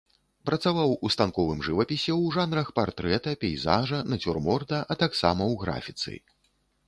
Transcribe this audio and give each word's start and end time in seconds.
Працаваў 0.49 0.93
у 1.07 1.09
станковым 1.15 1.59
жывапісе 1.67 2.09
ў 2.21 2.31
жанрах 2.37 2.71
партрэта, 2.79 3.29
пейзажа, 3.45 3.99
нацюрморта, 4.13 4.77
а 4.95 4.97
таксама 5.03 5.41
ў 5.51 5.53
графіцы. 5.65 6.13